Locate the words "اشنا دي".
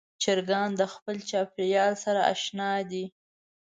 2.33-3.05